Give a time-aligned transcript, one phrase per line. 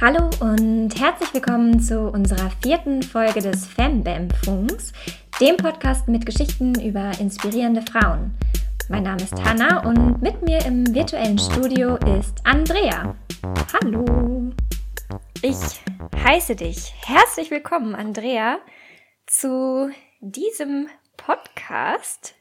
[0.00, 4.92] Hallo und herzlich willkommen zu unserer vierten Folge des Fembam-Funks,
[5.40, 8.32] dem Podcast mit Geschichten über inspirierende Frauen.
[8.88, 13.16] Mein Name ist Hanna und mit mir im virtuellen Studio ist Andrea.
[13.72, 14.52] Hallo!
[15.42, 15.56] Ich
[16.14, 18.60] heiße dich herzlich willkommen, Andrea,
[19.26, 19.90] zu
[20.20, 20.86] diesem
[21.16, 22.36] Podcast.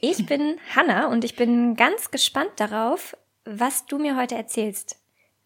[0.00, 4.99] Ich bin Hanna und ich bin ganz gespannt darauf, was du mir heute erzählst.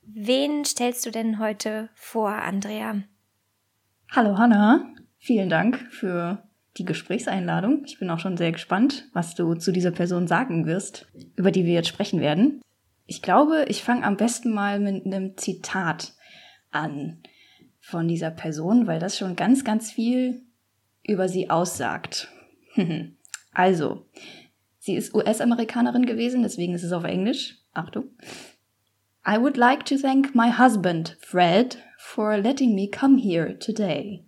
[0.06, 3.02] Wen stellst du denn heute vor, Andrea?
[4.10, 6.46] Hallo Hanna, vielen Dank für
[6.76, 7.84] die Gesprächseinladung.
[7.86, 11.64] Ich bin auch schon sehr gespannt, was du zu dieser Person sagen wirst, über die
[11.64, 12.60] wir jetzt sprechen werden.
[13.06, 16.14] Ich glaube, ich fange am besten mal mit einem Zitat
[16.70, 17.22] an
[17.80, 20.42] von dieser Person, weil das schon ganz, ganz viel
[21.02, 22.28] über sie aussagt.
[23.52, 24.06] also,
[24.78, 27.58] sie ist US-Amerikanerin gewesen, deswegen ist es auf Englisch.
[27.72, 28.04] Achtung.
[29.26, 34.22] I would like to thank my husband, Fred, for letting me come here today.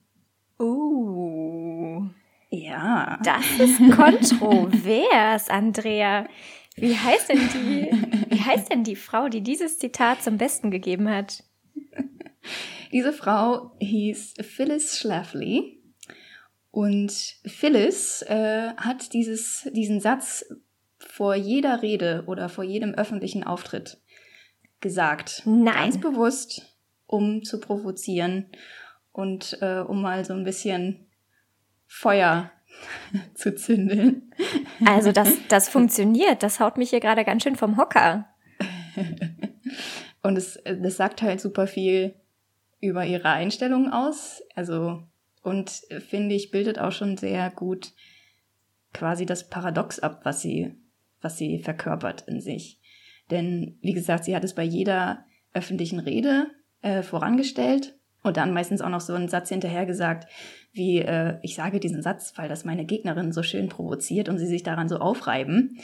[0.59, 2.09] Uh.
[2.51, 3.19] Ja.
[3.23, 6.27] Das ist kontrovers, Andrea.
[6.77, 7.91] Wie heißt denn die,
[8.31, 11.45] wie heißt denn die Frau, die dieses Zitat zum Besten gegeben hat?
[12.91, 15.79] Diese Frau hieß Phyllis Schlafly.
[16.71, 17.13] Und
[17.45, 20.47] Phyllis äh, hat dieses, diesen Satz
[20.99, 23.99] vor jeder Rede oder vor jedem öffentlichen Auftritt
[24.87, 25.43] gesagt.
[25.47, 25.91] Nein.
[25.91, 28.47] Ganz bewusst, um zu provozieren
[29.11, 31.07] und äh, um mal so ein bisschen
[31.89, 32.53] Feuer
[33.35, 34.31] zu zündeln.
[34.85, 36.45] Also das, das funktioniert.
[36.45, 38.29] Das haut mich hier gerade ganz schön vom Hocker.
[40.23, 42.15] und es, das sagt halt super viel
[42.81, 44.45] über ihre Einstellung aus.
[44.55, 45.03] Also,
[45.43, 45.71] und
[46.09, 47.93] finde ich, bildet auch schon sehr gut
[48.95, 50.77] quasi das Paradox ab, was sie,
[51.21, 52.79] was sie verkörpert in sich.
[53.31, 56.47] Denn, wie gesagt, sie hat es bei jeder öffentlichen Rede
[56.83, 60.31] äh, vorangestellt und dann meistens auch noch so einen Satz hinterher gesagt,
[60.73, 64.47] wie äh, ich sage diesen Satz, weil das meine Gegnerin so schön provoziert und sie
[64.47, 65.79] sich daran so aufreiben.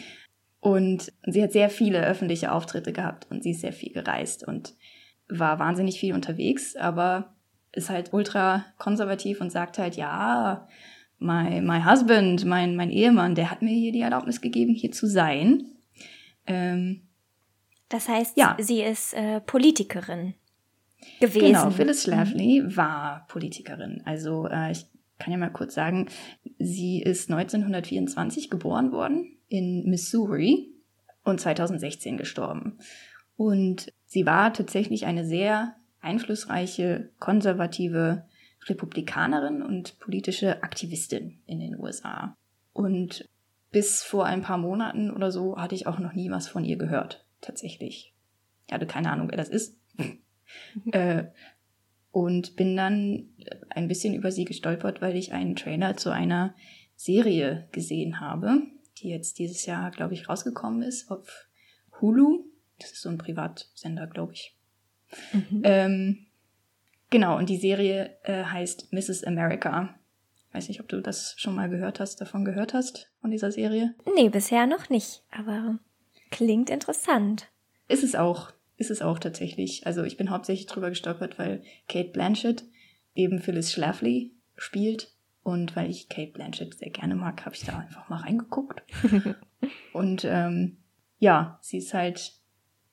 [0.60, 4.74] Und sie hat sehr viele öffentliche Auftritte gehabt und sie ist sehr viel gereist und
[5.28, 7.34] war wahnsinnig viel unterwegs, aber
[7.72, 10.68] ist halt ultra konservativ und sagt halt, ja,
[11.18, 15.06] my, my husband, mein, mein Ehemann, der hat mir hier die Erlaubnis gegeben, hier zu
[15.06, 15.64] sein.
[16.46, 17.08] Ähm,
[17.92, 18.56] das heißt, ja.
[18.58, 20.32] sie ist äh, Politikerin
[21.20, 21.46] gewesen.
[21.46, 22.76] Genau, Phyllis Schlafly mhm.
[22.76, 24.00] war Politikerin.
[24.06, 24.86] Also äh, ich
[25.18, 26.08] kann ja mal kurz sagen,
[26.58, 30.72] sie ist 1924 geboren worden in Missouri
[31.22, 32.78] und 2016 gestorben.
[33.36, 38.24] Und sie war tatsächlich eine sehr einflussreiche, konservative
[38.68, 42.38] Republikanerin und politische Aktivistin in den USA.
[42.72, 43.28] Und
[43.70, 46.76] bis vor ein paar Monaten oder so hatte ich auch noch nie was von ihr
[46.76, 48.14] gehört tatsächlich.
[48.66, 49.78] Ich hatte keine Ahnung, wer das ist.
[50.92, 51.24] äh,
[52.10, 53.28] und bin dann
[53.70, 56.54] ein bisschen über sie gestolpert, weil ich einen Trailer zu einer
[56.94, 58.62] Serie gesehen habe,
[58.98, 61.48] die jetzt dieses Jahr, glaube ich, rausgekommen ist auf
[62.00, 62.44] Hulu.
[62.78, 64.56] Das ist so ein Privatsender, glaube ich.
[65.32, 65.62] Mhm.
[65.64, 66.26] Ähm,
[67.10, 69.24] genau, und die Serie äh, heißt Mrs.
[69.24, 69.98] America.
[70.52, 73.94] Weiß nicht, ob du das schon mal gehört hast, davon gehört hast, von dieser Serie?
[74.14, 75.78] Nee, bisher noch nicht, aber
[76.32, 77.52] Klingt interessant.
[77.88, 78.52] Ist es auch.
[78.78, 79.86] Ist es auch tatsächlich.
[79.86, 82.64] Also ich bin hauptsächlich drüber gestolpert, weil Kate Blanchett
[83.14, 85.12] eben Phyllis Schlafly spielt.
[85.44, 88.82] Und weil ich Kate Blanchett sehr gerne mag, habe ich da einfach mal reingeguckt.
[89.92, 90.78] und ähm,
[91.18, 92.32] ja, sie ist halt,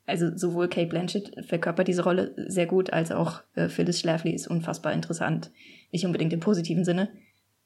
[0.05, 4.47] also sowohl Kate Blanchett verkörpert diese Rolle sehr gut, als auch äh, Phyllis Schlafly ist
[4.47, 5.51] unfassbar interessant.
[5.91, 7.09] Nicht unbedingt im positiven Sinne,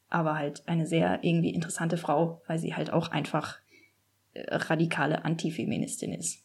[0.09, 3.62] aber halt eine sehr irgendwie interessante Frau, weil sie halt auch einfach
[4.35, 6.43] radikale Antifeministin ist.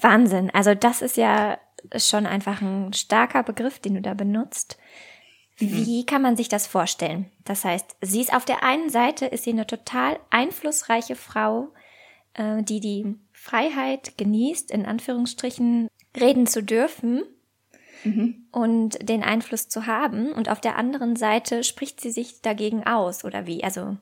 [0.00, 0.50] Wahnsinn.
[0.50, 1.58] Also das ist ja
[1.96, 4.78] schon einfach ein starker Begriff, den du da benutzt.
[5.58, 7.30] Wie kann man sich das vorstellen?
[7.44, 11.68] Das heißt, sie ist auf der einen Seite ist sie eine total einflussreiche Frau,
[12.32, 15.88] äh, die die Freiheit genießt, in Anführungsstrichen
[16.18, 17.24] reden zu dürfen
[18.04, 18.46] mhm.
[18.52, 20.32] und den Einfluss zu haben.
[20.32, 23.62] Und auf der anderen Seite spricht sie sich dagegen aus, oder wie?
[23.62, 23.98] Also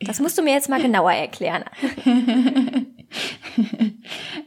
[0.00, 1.64] das musst du mir jetzt mal genauer erklären.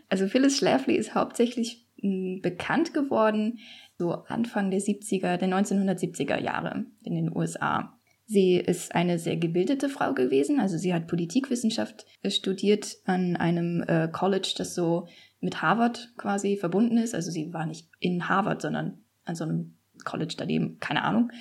[0.09, 3.59] also Phyllis Schlafly ist hauptsächlich hm, bekannt geworden
[3.97, 7.99] so Anfang der 70er, der 1970er Jahre in den USA.
[8.25, 14.07] Sie ist eine sehr gebildete Frau gewesen, also sie hat Politikwissenschaft studiert an einem äh,
[14.07, 15.07] College, das so
[15.41, 17.15] mit Harvard quasi verbunden ist.
[17.15, 19.75] Also sie war nicht in Harvard, sondern an so einem
[20.05, 21.31] College daneben, keine Ahnung.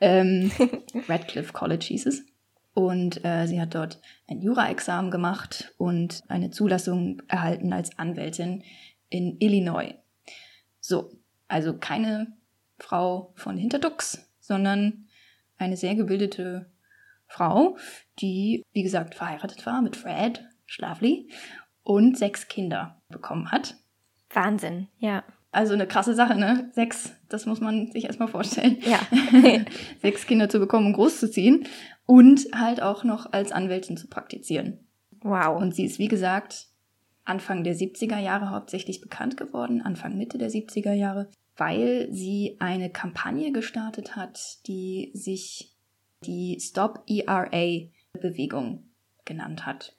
[0.00, 0.50] Ähm,
[1.08, 2.24] Radcliffe College hieß es.
[2.76, 8.64] Und äh, sie hat dort ein Jura-Examen gemacht und eine Zulassung erhalten als Anwältin
[9.08, 9.94] in Illinois.
[10.78, 11.10] So,
[11.48, 12.36] Also keine
[12.78, 15.06] Frau von Hinterdux, sondern
[15.56, 16.70] eine sehr gebildete
[17.26, 17.78] Frau,
[18.18, 21.30] die, wie gesagt, verheiratet war mit Fred Schlafly
[21.82, 23.74] und sechs Kinder bekommen hat.
[24.28, 25.24] Wahnsinn, ja.
[25.50, 26.70] Also eine krasse Sache, ne?
[26.74, 28.76] Sechs, das muss man sich erstmal vorstellen.
[28.82, 29.00] Ja.
[30.02, 31.66] sechs Kinder zu bekommen und großzuziehen
[32.06, 34.86] und halt auch noch als Anwältin zu praktizieren.
[35.20, 35.60] Wow.
[35.60, 36.68] Und sie ist, wie gesagt,
[37.24, 42.90] Anfang der 70er Jahre hauptsächlich bekannt geworden, Anfang Mitte der 70er Jahre, weil sie eine
[42.90, 45.74] Kampagne gestartet hat, die sich
[46.24, 47.88] die Stop ERA
[48.20, 48.90] Bewegung
[49.24, 49.96] genannt hat.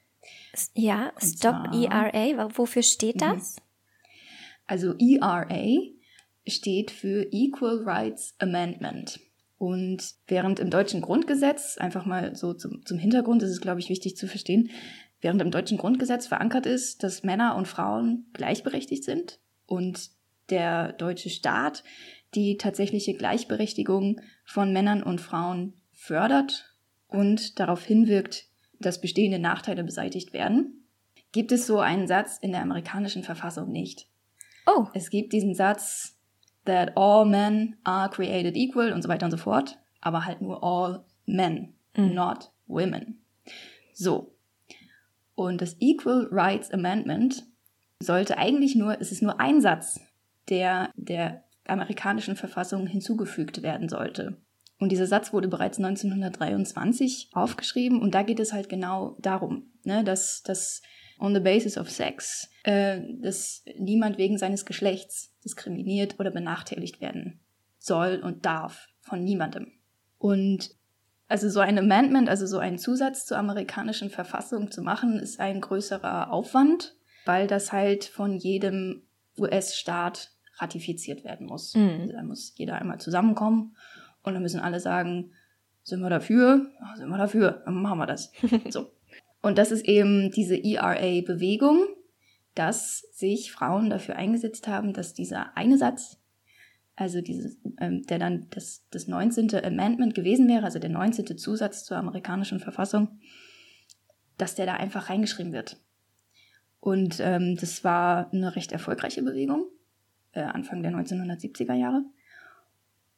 [0.74, 3.20] Ja, Stop zwar, ERA, wofür steht mhm.
[3.20, 3.58] das?
[4.66, 5.78] Also ERA
[6.48, 9.20] steht für Equal Rights Amendment.
[9.58, 13.90] Und während im deutschen Grundgesetz, einfach mal so zum, zum Hintergrund, ist es, glaube ich,
[13.90, 14.70] wichtig zu verstehen,
[15.22, 20.12] während im deutschen Grundgesetz verankert ist, dass Männer und Frauen gleichberechtigt sind und
[20.50, 21.84] der deutsche Staat
[22.36, 26.74] die tatsächliche Gleichberechtigung von Männern und Frauen fördert
[27.08, 28.46] und darauf hinwirkt,
[28.80, 30.88] dass bestehende Nachteile beseitigt werden,
[31.32, 34.08] gibt es so einen Satz in der amerikanischen Verfassung nicht.
[34.66, 34.88] Oh.
[34.94, 36.17] Es gibt diesen Satz,
[36.68, 40.64] that all men are created equal und so weiter und so fort, aber halt nur
[40.64, 42.14] all men, mhm.
[42.14, 43.20] not women.
[43.94, 44.34] So.
[45.36, 47.44] Und das Equal Rights Amendment
[48.00, 50.00] sollte eigentlich nur, es ist nur ein Satz,
[50.50, 54.38] der der amerikanischen Verfassung hinzugefügt werden sollte.
[54.80, 60.04] Und dieser Satz wurde bereits 1923 aufgeschrieben und da geht es halt genau darum, ne,
[60.04, 60.82] dass, dass
[61.20, 67.40] on the basis of sex, äh, dass niemand wegen seines Geschlechts diskriminiert oder benachteiligt werden
[67.80, 69.72] soll und darf von niemandem.
[70.18, 70.72] Und
[71.28, 75.62] also so ein Amendment, also so ein Zusatz zur amerikanischen Verfassung zu machen, ist ein
[75.62, 79.04] größerer Aufwand, weil das halt von jedem
[79.38, 81.76] US-Staat ratifiziert werden muss.
[81.76, 82.00] Mhm.
[82.02, 83.76] Also da muss jeder einmal zusammenkommen
[84.24, 85.32] und dann müssen alle sagen,
[85.84, 86.70] sind wir dafür?
[86.96, 88.32] Sind wir dafür, dann machen wir das.
[88.70, 88.92] so.
[89.42, 91.88] Und das ist eben diese ERA-Bewegung,
[92.56, 96.20] dass sich Frauen dafür eingesetzt haben, dass dieser eine Satz,
[96.96, 99.54] also dieses, ähm, der dann das, das 19.
[99.64, 101.38] Amendment gewesen wäre, also der 19.
[101.38, 103.20] Zusatz zur amerikanischen Verfassung,
[104.38, 105.78] dass der da einfach reingeschrieben wird.
[106.80, 109.66] Und ähm, das war eine recht erfolgreiche Bewegung,
[110.32, 112.04] äh, Anfang der 1970er Jahre.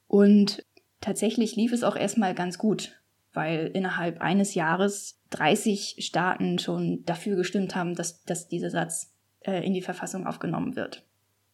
[0.08, 0.66] Und
[1.02, 3.02] Tatsächlich lief es auch erstmal ganz gut,
[3.40, 9.14] weil innerhalb eines Jahres 30 Staaten schon dafür gestimmt haben, dass, dass dieser Satz
[9.46, 11.06] äh, in die Verfassung aufgenommen wird.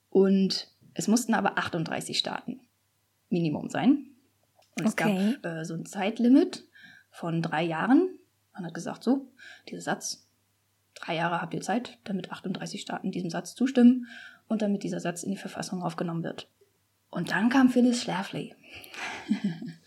[0.10, 2.60] Und es mussten aber 38 Staaten
[3.30, 4.08] Minimum sein.
[4.80, 5.38] Und es okay.
[5.44, 6.66] gab äh, so ein Zeitlimit
[7.12, 8.18] von drei Jahren.
[8.56, 9.28] Man hat gesagt, so,
[9.70, 10.28] dieser Satz,
[10.96, 14.08] drei Jahre habt ihr Zeit, damit 38 Staaten diesem Satz zustimmen
[14.48, 16.50] und damit dieser Satz in die Verfassung aufgenommen wird.
[17.12, 18.56] Und dann kam Phyllis Schlafly.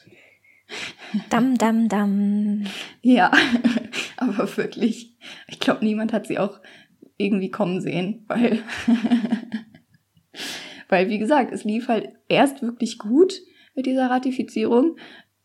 [1.31, 2.64] Dam, dam, dam.
[3.02, 3.32] Ja,
[4.16, 5.16] aber wirklich.
[5.49, 6.60] Ich glaube, niemand hat sie auch
[7.16, 8.62] irgendwie kommen sehen, weil,
[10.88, 13.40] weil, wie gesagt, es lief halt erst wirklich gut
[13.75, 14.96] mit dieser Ratifizierung.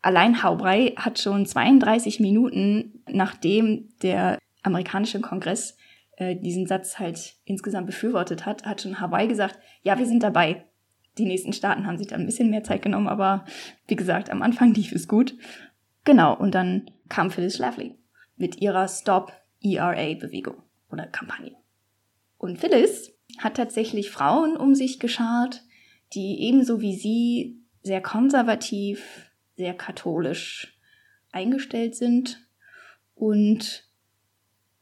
[0.02, 5.76] Allein Haubray hat schon 32 Minuten, nachdem der amerikanische Kongress
[6.16, 10.64] äh, diesen Satz halt insgesamt befürwortet hat, hat schon Hawaii gesagt, ja, wir sind dabei.
[11.18, 13.44] Die nächsten Staaten haben sich da ein bisschen mehr Zeit genommen, aber
[13.86, 15.34] wie gesagt, am Anfang lief es gut.
[16.04, 17.96] Genau, und dann kam Phyllis Schlafly
[18.36, 20.56] mit ihrer Stop ERA-Bewegung
[20.90, 21.56] oder Kampagne.
[22.36, 25.62] Und Phyllis hat tatsächlich Frauen um sich geschart,
[26.12, 30.78] die ebenso wie sie sehr konservativ, sehr katholisch
[31.32, 32.46] eingestellt sind.
[33.14, 33.88] Und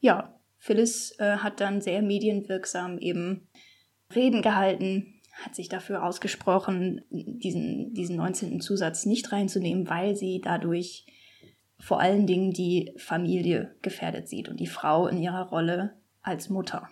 [0.00, 3.48] ja, Phyllis äh, hat dann sehr medienwirksam eben
[4.14, 8.60] Reden gehalten, hat sich dafür ausgesprochen, diesen, diesen 19.
[8.60, 11.06] Zusatz nicht reinzunehmen, weil sie dadurch
[11.78, 16.88] vor allen Dingen die Familie gefährdet sieht und die Frau in ihrer Rolle als Mutter.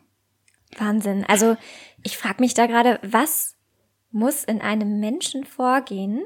[0.76, 1.24] Wahnsinn.
[1.28, 1.56] Also
[2.02, 3.56] ich frage mich da gerade, was
[4.10, 6.24] muss in einem Menschen vorgehen,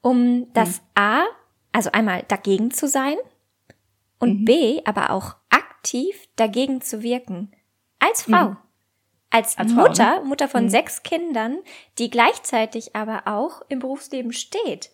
[0.00, 0.84] um das hm.
[0.94, 1.24] A,
[1.72, 3.16] also einmal dagegen zu sein
[4.18, 4.44] und mhm.
[4.44, 7.50] B, aber auch aktiv dagegen zu wirken.
[7.98, 8.50] Als Frau.
[8.50, 8.56] Mhm
[9.32, 10.28] als, als Mutter, Frau, ne?
[10.28, 10.68] Mutter von mhm.
[10.68, 11.58] sechs Kindern,
[11.98, 14.90] die gleichzeitig aber auch im Berufsleben steht.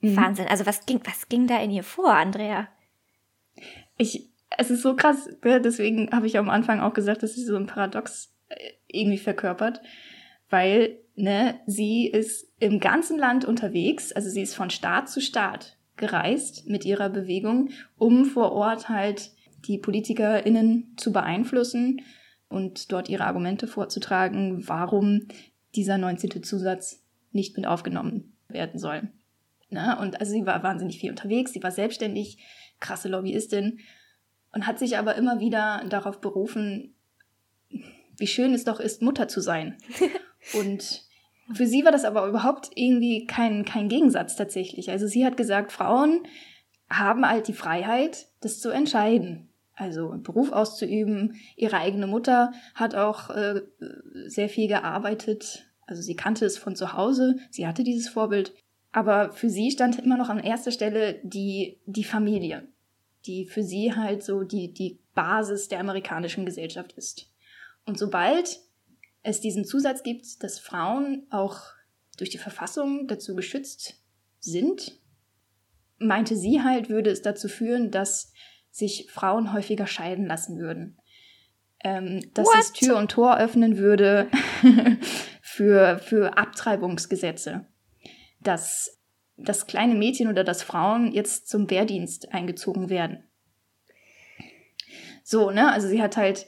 [0.00, 0.16] Mhm.
[0.16, 0.46] Wahnsinn.
[0.48, 2.68] Also was ging, was ging da in ihr vor, Andrea?
[3.96, 5.60] Ich, es ist so krass, ne?
[5.60, 9.80] deswegen habe ich am Anfang auch gesagt, dass sie so ein Paradox äh, irgendwie verkörpert,
[10.50, 15.76] weil ne, sie ist im ganzen Land unterwegs, also sie ist von Staat zu Staat
[15.96, 19.30] gereist mit ihrer Bewegung, um vor Ort halt
[19.68, 22.02] die PolitikerInnen zu beeinflussen
[22.54, 25.26] und dort ihre Argumente vorzutragen, warum
[25.74, 26.44] dieser 19.
[26.44, 29.10] Zusatz nicht mit aufgenommen werden soll.
[29.70, 29.98] Ne?
[30.00, 32.38] Und also sie war wahnsinnig viel unterwegs, sie war selbstständig,
[32.78, 33.80] krasse Lobbyistin
[34.52, 36.94] und hat sich aber immer wieder darauf berufen,
[38.16, 39.76] wie schön es doch ist, Mutter zu sein.
[40.54, 41.02] und
[41.52, 44.90] für sie war das aber überhaupt irgendwie kein, kein Gegensatz tatsächlich.
[44.92, 46.22] Also sie hat gesagt, Frauen
[46.88, 49.48] haben halt die Freiheit, das zu entscheiden.
[49.74, 51.36] Also Beruf auszuüben.
[51.56, 53.62] Ihre eigene Mutter hat auch äh,
[54.26, 55.66] sehr viel gearbeitet.
[55.86, 57.36] Also sie kannte es von zu Hause.
[57.50, 58.54] Sie hatte dieses Vorbild.
[58.92, 62.68] Aber für sie stand immer noch an erster Stelle die, die Familie,
[63.26, 67.28] die für sie halt so die, die Basis der amerikanischen Gesellschaft ist.
[67.86, 68.60] Und sobald
[69.24, 71.58] es diesen Zusatz gibt, dass Frauen auch
[72.18, 74.00] durch die Verfassung dazu geschützt
[74.38, 75.00] sind,
[75.98, 78.32] meinte sie halt, würde es dazu führen, dass
[78.74, 80.98] sich Frauen häufiger scheiden lassen würden.
[81.84, 82.58] Ähm, dass What?
[82.58, 84.28] es Tür und Tor öffnen würde
[85.40, 87.66] für, für Abtreibungsgesetze.
[88.40, 89.00] Dass
[89.36, 93.22] das kleine Mädchen oder dass Frauen jetzt zum Wehrdienst eingezogen werden.
[95.22, 95.70] So, ne?
[95.70, 96.46] Also sie hat halt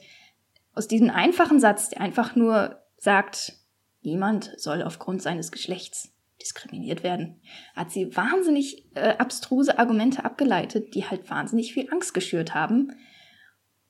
[0.73, 3.53] aus diesem einfachen Satz, der einfach nur sagt,
[4.01, 7.41] niemand soll aufgrund seines Geschlechts diskriminiert werden,
[7.75, 12.93] hat sie wahnsinnig äh, abstruse Argumente abgeleitet, die halt wahnsinnig viel Angst geschürt haben.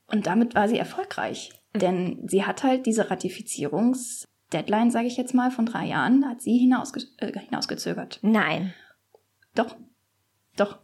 [0.08, 1.51] Und damit war sie erfolgreich.
[1.74, 1.80] Mhm.
[1.80, 6.58] Denn sie hat halt diese Ratifizierungsdeadline, sage ich jetzt mal, von drei Jahren, hat sie
[6.58, 8.20] hinausge äh, hinausgezögert.
[8.22, 8.74] Nein.
[9.56, 9.75] Doch.
[10.56, 10.80] Doch.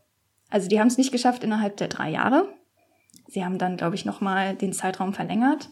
[0.49, 2.53] Also die haben es nicht geschafft innerhalb der drei Jahre.
[3.27, 5.69] Sie haben dann, glaube ich, nochmal den Zeitraum verlängert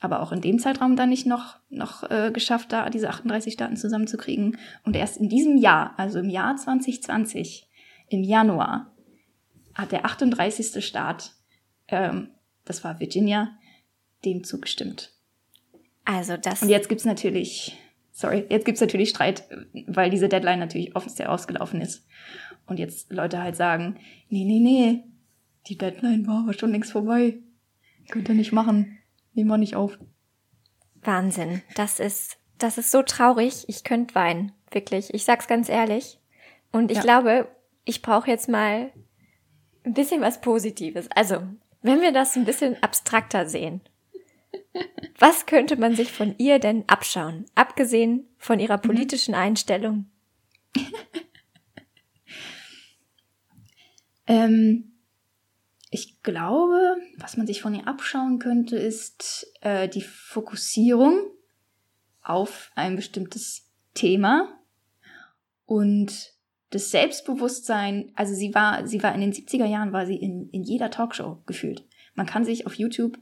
[0.00, 3.76] aber auch in dem Zeitraum dann nicht noch, noch äh, geschafft, da diese 38 Staaten
[3.76, 4.58] zusammenzukriegen.
[4.84, 7.68] Und erst in diesem Jahr, also im Jahr 2020,
[8.08, 8.94] im Januar,
[9.74, 10.84] hat der 38.
[10.84, 11.34] Staat,
[11.88, 12.30] ähm,
[12.64, 13.52] das war Virginia,
[14.24, 15.12] dem zugestimmt.
[16.04, 16.62] Also das.
[16.62, 17.76] Und jetzt gibt's natürlich,
[18.10, 19.44] sorry, jetzt gibt's natürlich Streit,
[19.86, 22.06] weil diese Deadline natürlich offiziell ausgelaufen ist.
[22.66, 23.98] Und jetzt Leute halt sagen,
[24.30, 25.04] nee, nee, nee,
[25.66, 27.38] die Deadline war aber schon längst vorbei.
[28.10, 28.96] Könnt ihr nicht machen.
[29.32, 29.98] Nehmen wir nicht auf.
[31.02, 31.62] Wahnsinn.
[31.74, 33.64] Das ist, das ist so traurig.
[33.68, 34.52] Ich könnte weinen.
[34.70, 35.12] Wirklich.
[35.14, 36.18] Ich sag's ganz ehrlich.
[36.72, 37.02] Und ich ja.
[37.02, 37.48] glaube,
[37.84, 38.92] ich brauche jetzt mal
[39.84, 41.08] ein bisschen was Positives.
[41.14, 41.42] Also,
[41.82, 43.80] wenn wir das ein bisschen abstrakter sehen.
[45.18, 47.46] Was könnte man sich von ihr denn abschauen?
[47.54, 48.82] Abgesehen von ihrer mhm.
[48.82, 50.06] politischen Einstellung.
[54.26, 54.89] ähm,
[55.90, 61.20] ich glaube, was man sich von ihr abschauen könnte, ist äh, die Fokussierung
[62.22, 64.60] auf ein bestimmtes Thema
[65.66, 66.32] und
[66.70, 68.12] das Selbstbewusstsein.
[68.14, 71.42] Also sie war, sie war in den 70er Jahren, war sie in, in jeder Talkshow
[71.46, 71.84] gefühlt.
[72.14, 73.18] Man kann sich auf YouTube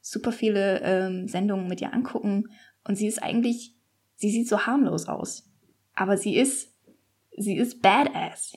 [0.00, 2.50] super viele ähm, Sendungen mit ihr angucken
[2.84, 3.74] und sie ist eigentlich,
[4.16, 5.50] sie sieht so harmlos aus.
[5.94, 6.74] Aber sie ist,
[7.36, 8.56] sie ist badass.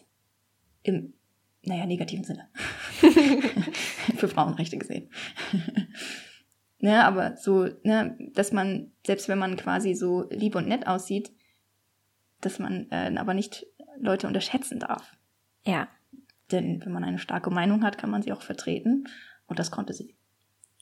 [0.83, 1.13] Im
[1.63, 2.49] naja, negativen Sinne.
[4.17, 5.09] Für Frauenrechte gesehen.
[6.79, 11.31] ne, aber so, ne, dass man, selbst wenn man quasi so lieb und nett aussieht,
[12.41, 13.65] dass man äh, aber nicht
[13.99, 15.15] Leute unterschätzen darf.
[15.65, 15.87] Ja.
[16.51, 19.07] Denn wenn man eine starke Meinung hat, kann man sie auch vertreten.
[19.45, 20.15] Und das konnte sie.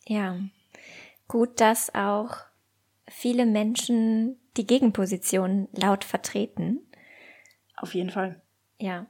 [0.07, 0.39] Ja.
[1.27, 2.37] Gut, dass auch
[3.07, 6.79] viele Menschen die Gegenposition laut vertreten.
[7.75, 8.41] Auf jeden Fall.
[8.79, 9.07] Ja.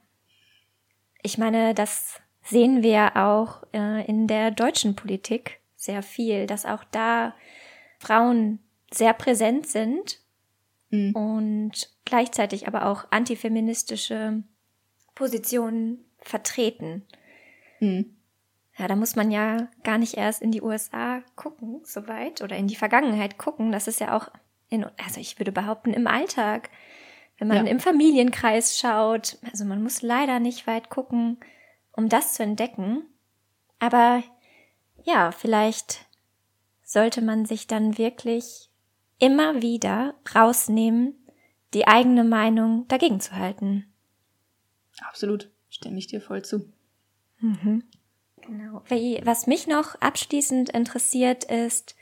[1.21, 6.83] Ich meine, das sehen wir auch äh, in der deutschen Politik sehr viel, dass auch
[6.91, 7.33] da
[7.99, 8.59] Frauen
[8.91, 10.19] sehr präsent sind
[10.89, 11.15] mhm.
[11.15, 14.43] und gleichzeitig aber auch antifeministische
[15.15, 17.05] Positionen vertreten.
[17.79, 18.15] Mhm.
[18.77, 22.67] Ja, da muss man ja gar nicht erst in die USA gucken, soweit, oder in
[22.67, 23.73] die Vergangenheit gucken.
[23.73, 24.29] Das ist ja auch
[24.69, 26.69] in, also ich würde behaupten, im Alltag
[27.39, 27.71] wenn man ja.
[27.71, 31.37] im Familienkreis schaut, also man muss leider nicht weit gucken,
[31.93, 33.03] um das zu entdecken.
[33.79, 34.21] Aber
[35.03, 36.05] ja, vielleicht
[36.83, 38.69] sollte man sich dann wirklich
[39.19, 41.15] immer wieder rausnehmen,
[41.73, 43.85] die eigene Meinung dagegen zu halten.
[45.01, 46.71] Absolut, stimme ich dir voll zu.
[47.39, 47.83] Mhm.
[48.41, 48.83] Genau.
[49.23, 51.95] Was mich noch abschließend interessiert ist,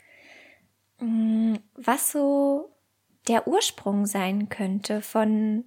[0.98, 2.72] mm, was so
[3.28, 5.64] der Ursprung sein könnte von,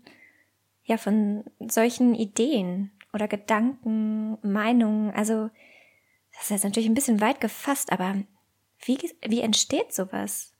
[0.83, 5.11] ja, von solchen Ideen oder Gedanken, Meinungen.
[5.11, 5.49] Also,
[6.33, 8.15] das ist jetzt natürlich ein bisschen weit gefasst, aber
[8.83, 10.53] wie, wie entsteht sowas?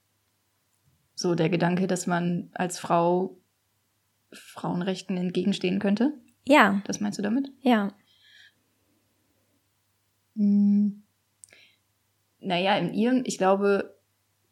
[1.15, 3.37] So der Gedanke, dass man als Frau
[4.33, 6.13] Frauenrechten entgegenstehen könnte?
[6.45, 6.81] Ja.
[6.85, 7.49] Das meinst du damit?
[7.61, 7.93] Ja.
[10.35, 11.03] Hm.
[12.39, 13.99] Naja, in ihrem, ich glaube,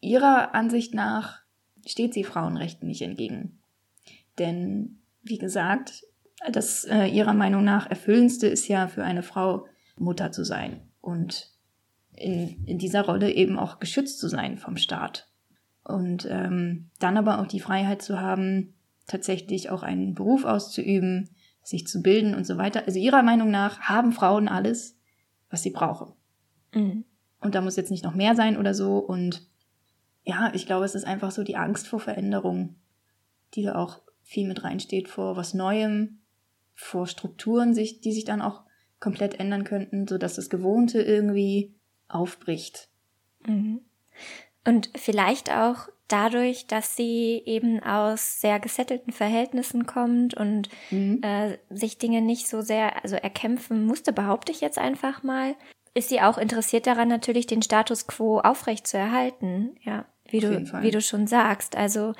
[0.00, 1.40] ihrer Ansicht nach
[1.86, 3.60] steht sie Frauenrechten nicht entgegen.
[4.38, 6.04] Denn, wie gesagt,
[6.50, 9.66] das äh, ihrer Meinung nach erfüllendste ist ja für eine Frau,
[10.00, 11.50] Mutter zu sein und
[12.16, 15.28] in, in dieser Rolle eben auch geschützt zu sein vom Staat.
[15.84, 18.74] Und ähm, dann aber auch die Freiheit zu haben,
[19.06, 21.30] tatsächlich auch einen Beruf auszuüben,
[21.62, 22.84] sich zu bilden und so weiter.
[22.86, 24.98] Also ihrer Meinung nach haben Frauen alles,
[25.50, 26.12] was sie brauchen.
[26.74, 27.04] Mhm.
[27.40, 28.98] Und da muss jetzt nicht noch mehr sein oder so.
[28.98, 29.48] Und
[30.24, 32.76] ja, ich glaube, es ist einfach so die Angst vor Veränderung,
[33.54, 36.20] die da auch viel mit reinsteht, vor was Neuem,
[36.74, 38.62] vor Strukturen, sich, die sich dann auch
[39.00, 41.74] komplett ändern könnten, sodass das Gewohnte irgendwie
[42.08, 42.88] aufbricht.
[43.46, 43.80] Mhm.
[44.64, 51.20] Und vielleicht auch dadurch, dass sie eben aus sehr gesettelten Verhältnissen kommt und mhm.
[51.22, 55.54] äh, sich Dinge nicht so sehr also erkämpfen musste, behaupte ich jetzt einfach mal,
[55.94, 59.76] ist sie auch interessiert daran, natürlich den Status quo aufrecht zu erhalten.
[59.82, 61.76] Ja, wie du, wie du schon sagst.
[61.76, 62.14] Also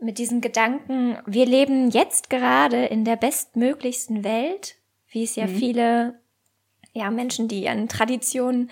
[0.00, 4.76] mit diesem Gedanken, wir leben jetzt gerade in der bestmöglichsten Welt,
[5.08, 5.56] wie es ja mhm.
[5.56, 6.20] viele
[6.96, 8.70] ja, Menschen, die an Traditionen,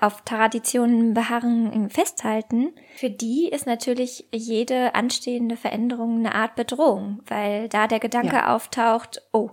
[0.00, 7.68] auf Traditionen beharren, festhalten, für die ist natürlich jede anstehende Veränderung eine Art Bedrohung, weil
[7.68, 8.54] da der Gedanke ja.
[8.54, 9.50] auftaucht, oh,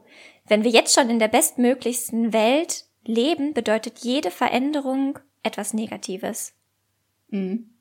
[0.48, 6.54] wenn wir jetzt schon in der bestmöglichsten Welt leben, bedeutet jede Veränderung etwas Negatives.
[7.30, 7.75] Mhm.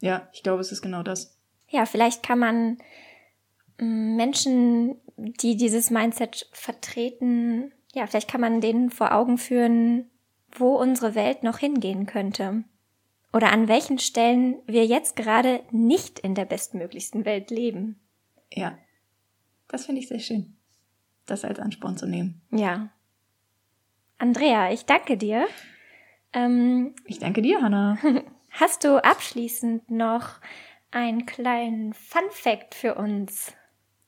[0.00, 1.36] Ja, ich glaube, es ist genau das.
[1.68, 2.78] Ja, vielleicht kann man
[3.78, 10.10] mm, Menschen, die dieses Mindset vertreten, ja, vielleicht kann man denen vor Augen führen,
[10.52, 12.64] wo unsere Welt noch hingehen könnte.
[13.32, 17.98] Oder an welchen Stellen wir jetzt gerade nicht in der bestmöglichsten Welt leben.
[18.52, 18.78] Ja,
[19.68, 20.56] das finde ich sehr schön,
[21.24, 22.42] das als Ansporn zu nehmen.
[22.50, 22.90] Ja.
[24.18, 25.46] Andrea, ich danke dir.
[26.32, 27.98] Ähm, ich danke dir, Hanna.
[28.58, 30.40] Hast du abschließend noch
[30.90, 33.52] einen kleinen Fun Fact für uns?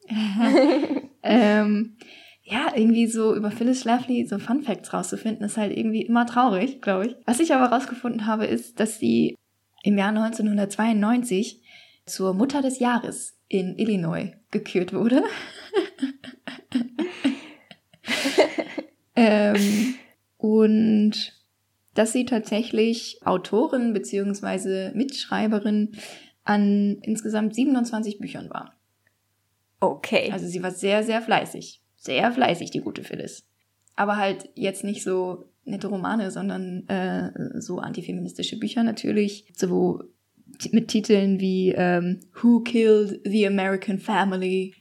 [1.23, 1.99] ähm,
[2.43, 6.81] ja, irgendwie so über Phyllis Schlafly so Fun Facts rauszufinden, ist halt irgendwie immer traurig,
[6.81, 7.17] glaube ich.
[7.27, 9.37] Was ich aber rausgefunden habe, ist, dass sie
[9.83, 11.63] im Jahr 1992
[12.07, 15.25] zur Mutter des Jahres in Illinois gekürt wurde.
[19.15, 19.95] ähm,
[20.39, 21.38] und
[21.99, 25.93] dass sie tatsächlich Autorin beziehungsweise Mitschreiberin
[26.45, 28.75] an insgesamt 27 Büchern war.
[29.81, 30.31] Okay.
[30.33, 33.47] Also sie war sehr, sehr fleißig sehr fleißig, die gute Phyllis.
[33.97, 39.53] Aber halt jetzt nicht so nette Romane, sondern äh, so antifeministische Bücher natürlich.
[39.55, 40.01] So
[40.71, 44.75] mit Titeln wie ähm, Who Killed the American Family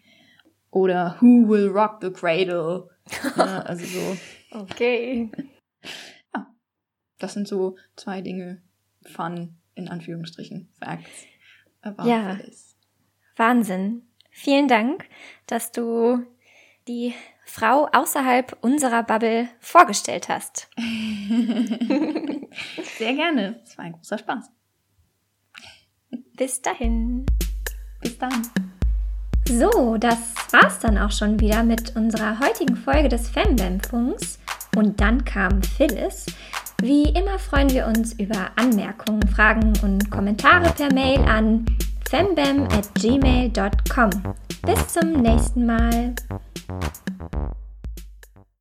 [0.72, 2.90] oder Who Will Rock the Cradle.
[3.38, 4.58] ja, also so.
[4.58, 5.30] Okay.
[7.20, 8.62] Das sind so zwei Dinge.
[9.06, 11.26] Fun, in Anführungsstrichen, Facts.
[11.82, 12.36] About ja.
[12.36, 12.76] Phyllis.
[13.36, 14.04] Wahnsinn.
[14.32, 15.06] Vielen Dank,
[15.46, 16.26] dass du
[16.88, 17.14] die
[17.46, 20.70] Frau außerhalb unserer Bubble vorgestellt hast.
[22.98, 23.62] Sehr gerne.
[23.64, 24.52] Es war ein großer Spaß.
[26.36, 27.26] Bis dahin.
[28.02, 28.48] Bis dann.
[29.48, 34.40] So, das war's dann auch schon wieder mit unserer heutigen Folge des Fembam-Funks.
[34.76, 36.26] Und dann kam Phyllis.
[36.82, 41.66] Wie immer freuen wir uns über Anmerkungen, Fragen und Kommentare per Mail an
[42.08, 44.10] fembam at gmail.com.
[44.64, 46.14] Bis zum nächsten Mal.